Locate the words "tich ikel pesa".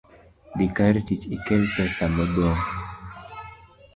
1.09-2.05